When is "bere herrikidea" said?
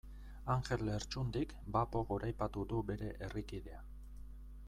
2.89-3.85